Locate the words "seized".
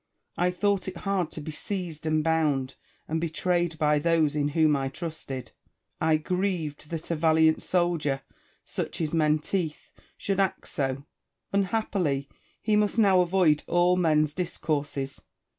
1.51-2.07